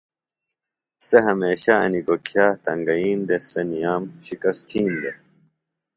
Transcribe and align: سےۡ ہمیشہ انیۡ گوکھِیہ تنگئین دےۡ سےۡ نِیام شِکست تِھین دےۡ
سےۡ 1.07 1.23
ہمیشہ 1.29 1.73
انیۡ 1.83 2.05
گوکھِیہ 2.07 2.45
تنگئین 2.63 3.19
دےۡ 3.27 3.43
سےۡ 3.49 3.65
نِیام 3.69 4.03
شِکست 4.25 4.61
تِھین 4.69 4.91
دےۡ 5.01 5.17